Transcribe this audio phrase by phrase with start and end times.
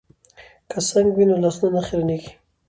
[0.69, 2.31] که سنک وي نو لاسونه نه خیرنیږي.